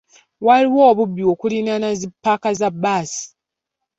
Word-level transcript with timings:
Waliwo 0.45 0.81
obubbi 0.91 1.23
okuliraana 1.33 1.89
zi 1.99 2.07
ppaaka 2.11 2.49
za 2.59 2.69
bbaasi. 2.73 3.23